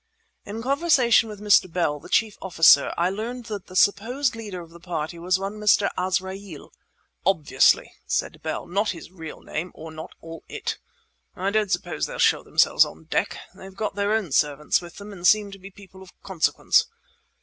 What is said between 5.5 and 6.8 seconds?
Mr. Azraeel.